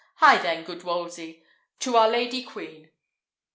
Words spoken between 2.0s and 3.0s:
lady queen.